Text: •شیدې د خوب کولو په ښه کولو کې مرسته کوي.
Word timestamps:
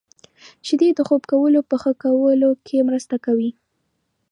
•شیدې 0.67 0.89
د 0.95 0.99
خوب 1.07 1.21
کولو 1.31 1.59
په 1.69 1.75
ښه 1.81 1.91
کولو 2.03 2.49
کې 2.65 2.85
مرسته 2.89 3.15
کوي. 3.25 3.51